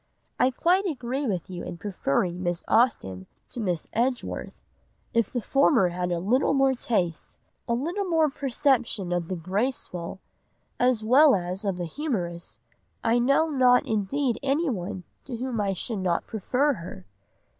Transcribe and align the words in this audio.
I 0.39 0.49
quite 0.49 0.87
agree 0.87 1.27
with 1.27 1.47
you 1.47 1.63
in 1.63 1.77
preferring 1.77 2.41
Miss 2.41 2.65
Austen 2.67 3.27
to 3.51 3.59
Miss 3.59 3.85
Edgeworth. 3.93 4.63
If 5.13 5.29
the 5.31 5.41
former 5.43 5.89
had 5.89 6.11
a 6.11 6.17
little 6.17 6.55
more 6.55 6.73
taste, 6.73 7.37
a 7.67 7.75
little 7.75 8.05
more 8.05 8.27
perception 8.27 9.11
of 9.13 9.27
the 9.27 9.35
graceful, 9.35 10.19
as 10.79 11.03
well 11.03 11.35
as 11.35 11.63
of 11.65 11.77
the 11.77 11.85
humorous, 11.85 12.61
I 13.03 13.19
know 13.19 13.51
not 13.51 13.85
indeed 13.85 14.39
anyone 14.41 15.03
to 15.25 15.37
whom 15.37 15.61
I 15.61 15.73
should 15.73 15.99
not 15.99 16.25
prefer 16.25 16.73
her. 16.73 17.05